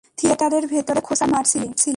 থিয়েটারের 0.17 0.65
ভেতরে 0.67 1.01
খোঁচা 1.01 1.25
মারছিলি। 1.25 1.67